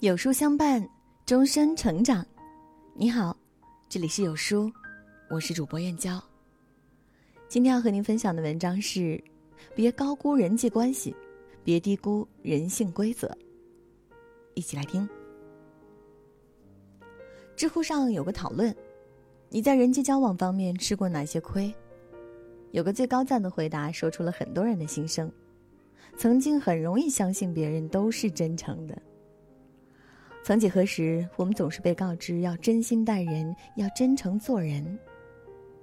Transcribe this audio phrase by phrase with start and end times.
[0.00, 0.82] 有书相伴，
[1.26, 2.26] 终身成长。
[2.94, 3.36] 你好，
[3.86, 4.72] 这里是有书，
[5.28, 6.18] 我是主播燕娇。
[7.50, 9.22] 今天要和您分享的文章是：
[9.74, 11.14] 别高估人际关系，
[11.62, 13.36] 别低估人性规则。
[14.54, 15.06] 一起来听。
[17.54, 18.74] 知乎上有个讨论：
[19.50, 21.70] 你在人际交往方面吃过哪些亏？
[22.70, 25.30] 有个最高赞的回答，说出了很多人的心声。
[26.16, 29.02] 曾经很容易相信别人都是真诚的。
[30.42, 34.98] 曾几何时，我们总是被告知要真心待人，要真诚做人。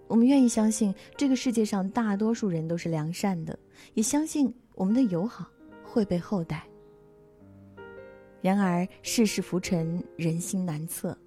[0.08, 3.58] 我们愿意相信这个世界上大多数人都是良善的，
[3.94, 5.48] 也相信我们的友好
[5.84, 6.64] 会被厚待。
[8.42, 11.18] 然而，世事浮沉，人心难测，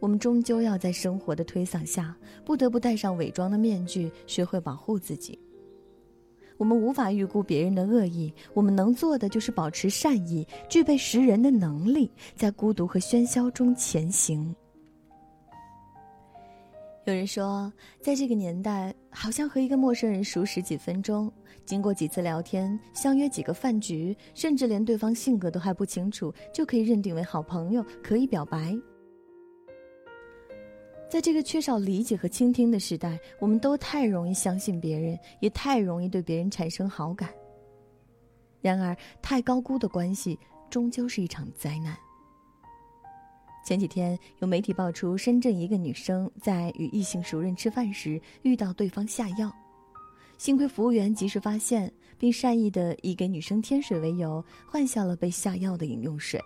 [0.00, 5.38] 我们终究要在生活的推搡下，不得不戴上伪装的面具，学会保护自己。
[6.56, 14.54] 我们无法预估别人的恶意，我们能做的就是保持善意，具备识人的能力，在孤独和喧嚣中前行。
[17.06, 21.30] 有人说，在这个年代，好像和一个陌生人熟识几分钟，
[21.66, 28.74] 经过几次聊天，相约几个饭局，甚至连对方性格都还不清楚，就可以认定为好朋友，可以表白。
[31.14, 37.30] 在这个缺少理解和倾听的时代，我们都太容易相信别人，也太容易对别人产生好感。
[38.60, 40.36] 然而，太高估的关系
[40.68, 41.96] 终究是一场灾难。
[43.64, 49.54] 前几天有媒体爆出，深圳一个女生在与异性熟人吃饭时遇到对方下药，
[50.36, 56.40] 幸亏服务员及时发现，并善意的以给女生添水为由，换下了被下药的饮用水。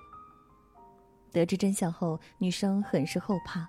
[1.33, 3.67] 得知真相后，女生很是后怕。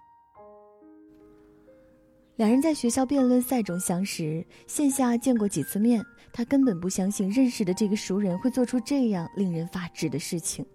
[2.39, 6.01] 两人在学校辩论赛中相识，线下见过几次面。
[6.31, 10.65] 他根本不相信认识的这个熟人会做出这样令人发指的事情。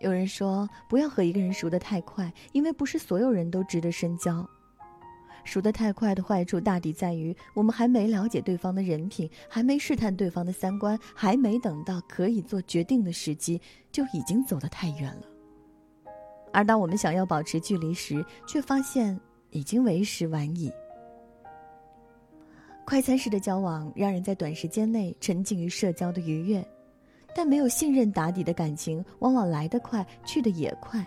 [0.00, 4.48] 有人说，不要和一个人熟得太快，因为不是所有人都值得深交。
[5.44, 13.60] 熟得太快的坏处大抵在于，我们还没了解对方的人品，还没试探对方的三观，还没等到可以做决定的时机，
[13.92, 15.26] 就已经走得太远了。
[16.54, 19.20] 而当我们想要保持距离时，却发现。
[19.56, 20.70] 已经为时晚矣。
[22.84, 26.64] 快餐式的交往让人在短时间内沉浸于社交的愉悦，
[27.34, 31.04] 但没有信任打底的感情，往往来得快，去得也快。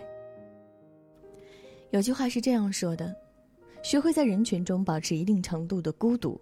[1.90, 3.14] 有句话是这样说的：
[3.82, 6.38] 学会在人群中保持一定程度的孤独，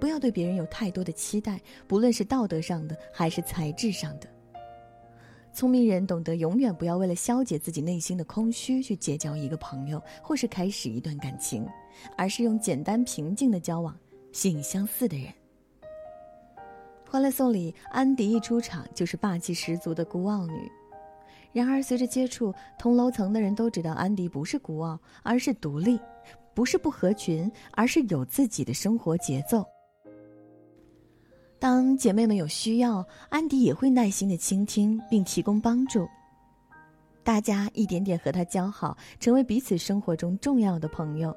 [0.00, 4.31] 不要对别人有太多的期待，不论是道德上的还是才智上的。
[5.54, 11.68] 聪明人懂得永远不要为了消解自己内心的空虚去结交一个朋友，或是开始一段感情，
[12.16, 13.94] 而是用简单平静的交往
[14.32, 15.26] 吸引相似的人。
[17.10, 20.72] 《欢乐颂》里，安迪一出场就是霸气十足的孤傲女，
[21.52, 25.98] 然而随着接触，同楼层的人都知道安迪不是孤傲，而是独立；
[26.54, 29.62] 不是不合群，而是有自己的生活节奏。
[31.62, 36.08] 当姐妹们有需要，安迪也会耐心的倾听并提供帮助。
[37.22, 41.32] 大家一点点和他交好，成为彼此生活中重要的朋友。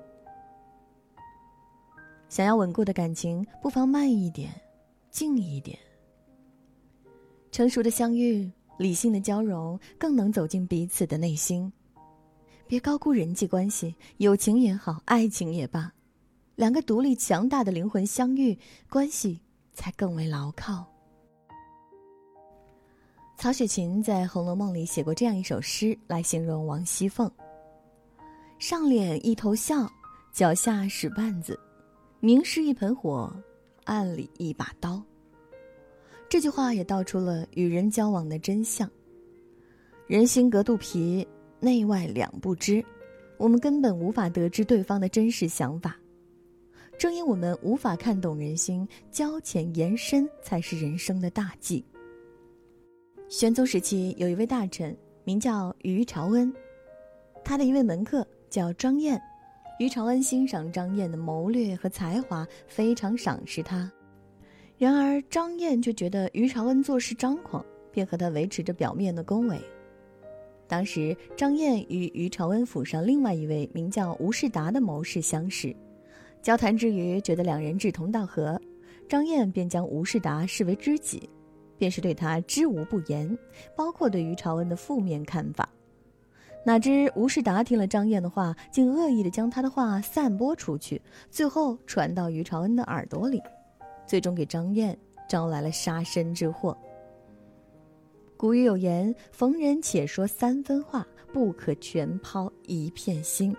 [2.28, 4.50] 想要稳固的感情，不妨慢一点，
[5.12, 5.78] 静一点。
[7.52, 11.72] 成熟的相遇，理性的交融，更能走进彼此的内心。
[12.66, 15.94] 别高估人际关系，友情也好，爱情也罢，
[16.56, 18.58] 两个独立强大的灵魂相遇，
[18.90, 19.40] 关系。
[19.76, 20.84] 才更为牢靠。
[23.38, 27.30] 曹雪芹在《红楼梦》里写过这样一首诗来形容王熙凤
[28.58, 29.88] ：“上脸一头笑，
[30.32, 31.60] 脚下使绊子，
[32.22, 33.32] 明是一盆火，
[33.84, 35.04] 暗里一把刀。”
[36.28, 38.90] 这句话也道出了与人交往的真相。
[40.08, 41.28] 人心隔肚皮，
[41.60, 42.84] 内外两不知，
[43.38, 45.96] 我们根本无法得知对方的真实想法。
[46.98, 51.84] 正因我们无法看懂人心，交浅言深才是人生的大忌。
[53.28, 56.54] 玄宗时期有一位大臣名叫于朝恩，
[57.44, 59.22] 他的一位门客叫张燕，
[59.78, 63.92] 于朝恩欣赏张燕的谋略和才华，非常赏识他。
[64.78, 69.60] 然而张燕却觉得于朝恩做事张狂，便和他维持着表面的恭维。
[70.68, 75.76] 当时张燕与于朝恩府上另外一位名叫吴世达的谋士相识。
[76.46, 78.62] 交谈之余，觉得两人志同道合，
[79.10, 81.28] 张燕便将吴世达视为知己，
[81.76, 83.36] 便是对他知无不言，
[83.76, 85.68] 包括对于朝恩的负面看法。
[86.64, 91.02] 哪知吴世达听了张燕的话，竟恶意的将他的话散播出去，
[91.32, 93.42] 最后传到于朝恩的耳朵里，
[94.06, 94.96] 最终给张燕
[95.28, 96.78] 招来了杀身之祸。
[98.38, 103.52] 古语有言：“逢人且说三分话，不可全抛一片心。”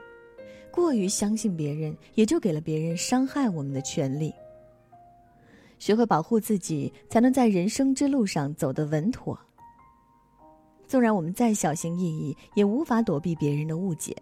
[0.77, 4.31] 过于相信别人，也就给了别人伤害我们的权利。
[5.79, 9.39] 学会保护自己，才能在人生之路上走得稳妥。
[10.87, 14.15] 纵然我们再小心翼翼，也无法躲避别人的误解。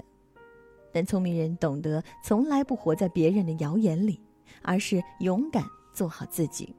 [0.93, 4.21] 但聪明人懂得，从来不活在别人的谣言里，
[4.63, 6.73] 而是勇敢做好自己。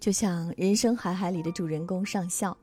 [0.00, 2.56] 就像《人生海海》里的主人公上校，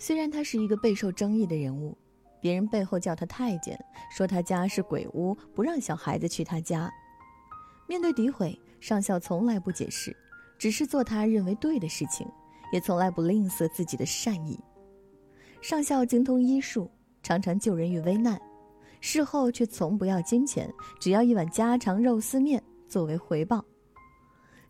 [0.00, 1.96] 虽然他是一个备受争议的人物，
[2.40, 3.78] 别人背后叫他太监，
[4.10, 6.90] 说他家是鬼屋，不让小孩子去他家。
[7.88, 10.16] 面对诋毁，上校从来不解释，
[10.58, 12.26] 只是做他认为对的事情，
[12.72, 14.58] 也从来不吝啬自己的善意。
[15.62, 16.90] 上校精通医术，
[17.22, 18.40] 常常救人于危难，
[19.00, 23.64] 事后却从不要金钱，只要一碗家常肉丝面作为回报。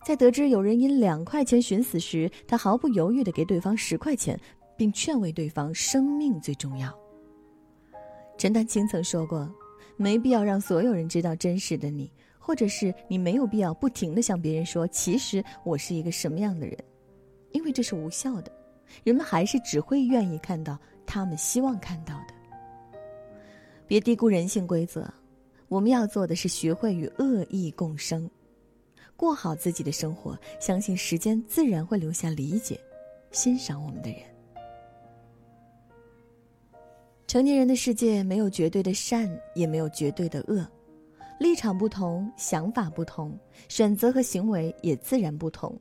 [0.05, 4.39] 在得知有人因两块钱寻死时，他毫不犹豫地给对方十块钱，
[4.77, 6.97] 并劝慰对方生命最重要。
[8.37, 9.51] 陈丹青曾说过
[9.97, 16.77] ：“没必要让所有人知道真实的你，或者是你没有必要不停的向别人说，其实我是一个什么样的人，
[17.51, 18.51] 因为这是无效的。
[19.03, 22.33] 人们还是只会愿意看到他们希望看到的。
[23.87, 25.11] 别低估人性规则，
[25.67, 28.29] 我们要做的是学会与恶意共生。”
[29.17, 32.79] 过好自己的生活，相信时间自然会留下理解、
[33.31, 34.19] 欣赏我们的人。
[37.27, 40.65] 成年人的世界没有绝对的善，也没有绝对的恶，
[41.37, 43.37] 立场不同，想法不同，
[43.67, 45.77] 选择和行为也自然不同。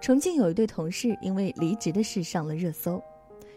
[0.00, 3.00] 重庆有一对同事因为离职的事上了热搜，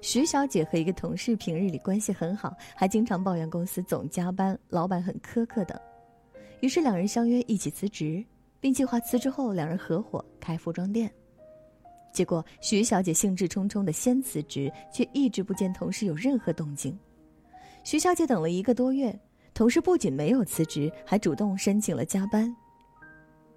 [0.02, 5.76] 徐小姐和一个同事平日里关系很好，还经常抱怨公司总加班、老板很苛刻等，
[6.60, 8.24] 于是两人相约一起辞职。
[8.60, 11.12] 并计划辞职后两人合伙开服装店，
[12.14, 16.98] 结果徐小姐兴致冲冲的先辞职，却一直不见同事有任何动静。
[17.84, 19.20] 徐小姐等了一个多月，
[19.54, 22.56] 同事不仅没有辞职，还主动申请了加班。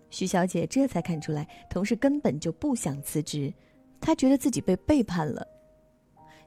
[0.09, 3.53] 徐小姐这才看出来，同事根本就不想辞职，
[4.01, 5.47] 她觉得自己被背叛了。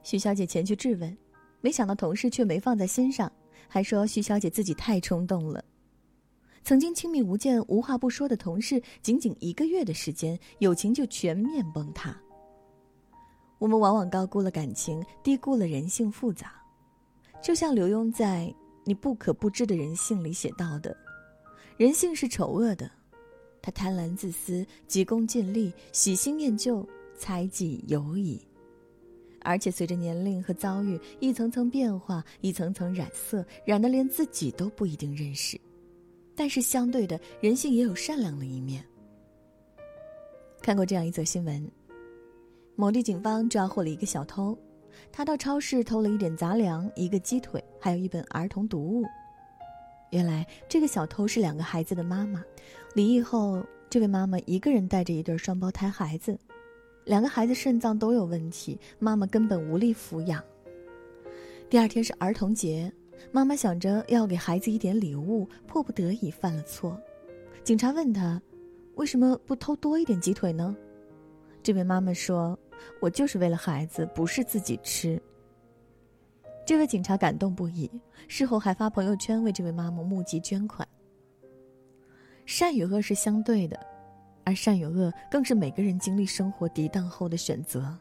[0.02, 1.16] 徐小姐前去质问，
[1.60, 3.30] 没想到同事却没放在心上，
[3.68, 5.64] 还说徐小姐自己太冲动了。
[6.62, 12.16] 曾经亲密无间、无话不说的同事，仅仅一个月的时间，友情就全面崩塌。
[13.58, 16.52] 我们往往高估了感情，低估了人性复杂。
[17.42, 18.46] 就像刘墉在
[18.84, 20.96] 《你不可不知的人性》里写到的
[21.76, 22.90] ：“人性是丑恶的，
[23.62, 26.86] 他贪婪自私、急功近利、喜新厌旧、
[27.16, 28.40] 猜忌犹疑，
[29.40, 35.58] 而且随着年龄和遭遇一层层变化，一层层染色，染得连自己都不一定认识。”
[36.40, 38.82] 但是相对的，人性也有善良的一面。
[40.62, 41.70] 看过这样一则新闻：
[42.76, 44.56] 某地警方抓获了一个小偷，
[45.12, 49.04] 他到超市偷了一点杂粮、一个鸡腿，还有一本儿童读物。
[50.12, 52.42] 原来这个小偷是两个孩子的妈妈，
[52.94, 56.38] 离异后，这位妈妈一个人带着一对双胞胎孩子，
[57.04, 60.42] 两个孩子肾脏都有问题，妈妈根本无力抚养。
[61.68, 62.90] 第二天是儿童节。
[63.32, 67.00] 妈妈想着要给孩子一点礼物，迫不得已犯了错。
[67.62, 68.40] 警察问他
[68.96, 70.76] ：“为什么不偷多一点鸡腿呢？”
[71.62, 72.58] 这位妈妈说
[73.00, 75.20] ：“我就是为了孩子，不是自己吃。”
[76.66, 77.90] 这位警察感动不已，
[78.28, 80.86] 事后还发朋友圈为这位妈妈募集捐款。
[82.46, 83.78] 善与恶是相对的，
[84.44, 87.96] 而善与恶更是每个人经历生活涤荡后的选择。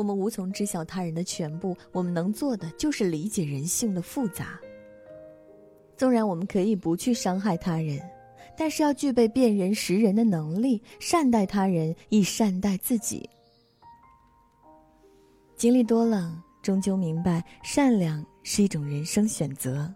[0.00, 4.58] 我们无从知晓他人的全部，我们能做的就是理解人性的复杂。
[5.94, 8.00] 纵然我们可以不去伤害他人，
[8.56, 13.28] 但是要具备辨人识人的能力，善待他人亦善待自己。
[15.54, 19.94] 经历多了，终究明白善良是一种人生选择。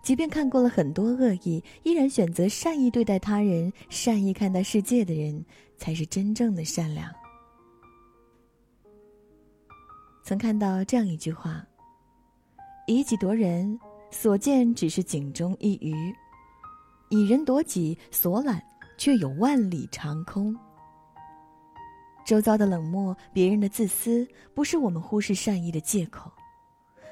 [0.00, 5.44] 即便看过了很多恶意，依然选择善意对待他人、善意看待世界的人，
[5.76, 7.12] 才是真正的善良。
[10.28, 11.64] 曾看到这样一句话
[12.86, 13.80] ：“以己夺人，
[14.10, 15.94] 所见只是井中一鱼；
[17.08, 18.62] 以人夺己，所揽
[18.98, 20.54] 却有万里长空。”
[22.26, 26.30] 周遭的冷漠，别人的自私，不是我们忽视善意的借口。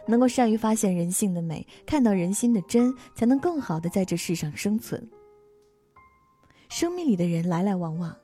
[0.06, 5.02] 能够善于发现人性的美，看到人心的真，才能更好的在这世上生存。
[6.68, 8.14] 生命里的人来来往往，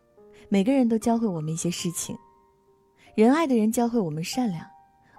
[0.50, 2.14] 每个人都教会我们一些事情。
[3.14, 4.70] 仁爱的人教会我们善良。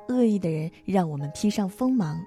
[0.09, 2.19] 恶意的人让我们披上锋芒，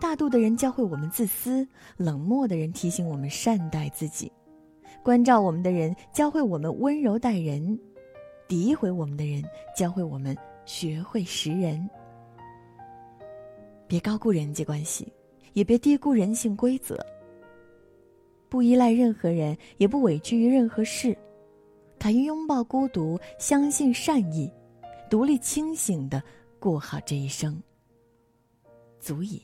[0.00, 4.30] 大度的人教会我们自私，冷漠的人提醒我们善待自己，
[5.02, 7.78] 关照我们的人教会我们温柔待人，
[8.48, 9.42] 诋毁我们的人
[9.76, 11.88] 教会我们学会识人。
[13.86, 15.12] 别高估人际关系，
[15.52, 16.98] 也别低估人性规则。
[18.48, 21.16] 不依赖任何人，也不委屈于任何事，
[21.98, 24.50] 敢于拥抱孤独，相信善意，
[25.10, 26.22] 独立清醒的
[26.64, 27.62] 过好这一生，
[28.98, 29.42] 足矣。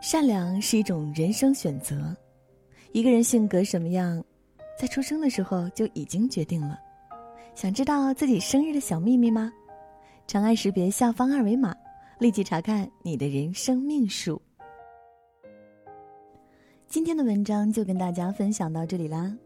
[0.00, 2.16] 善良是一种人生选择，
[2.92, 4.24] 一个人性格什么样，
[4.80, 6.80] 在出生的时候就已经决定了。
[7.54, 9.52] 想知道自己生日的小秘密吗？
[10.26, 11.76] 长按识别下方二维码，
[12.18, 14.40] 立即查看你的人生命数。
[16.86, 19.36] 今天的文章就跟大家分享到这里啦。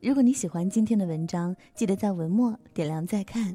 [0.00, 3.54] 如果你喜欢今天的文章，记得在文末点亮再看，